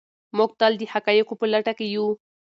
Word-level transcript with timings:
موږ 0.37 0.49
تل 0.59 0.73
د 0.79 0.83
حقایقو 0.93 1.39
په 1.39 1.45
لټه 1.53 1.73
کې 1.77 1.87
یو. 1.95 2.07